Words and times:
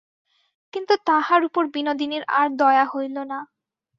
কিন্তু 0.73 0.93
তাহার 1.07 1.41
উপর 1.45 1.63
বিনোদিনীর 1.73 2.23
আর 2.39 2.47
দয়া 2.57 2.85
হইল 2.93 3.15
না। 3.31 3.39